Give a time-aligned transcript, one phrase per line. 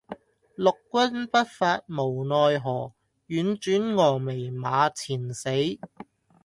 [0.55, 2.91] 六軍不發無奈何，
[3.27, 5.51] 宛轉蛾眉馬前死。